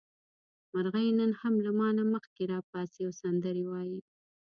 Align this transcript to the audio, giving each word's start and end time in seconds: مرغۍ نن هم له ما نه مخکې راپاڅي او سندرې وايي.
مرغۍ 0.73 1.07
نن 1.19 1.31
هم 1.41 1.53
له 1.65 1.71
ما 1.79 1.89
نه 1.97 2.03
مخکې 2.13 2.43
راپاڅي 2.53 3.01
او 3.07 3.11
سندرې 3.21 3.63
وايي. 3.67 3.99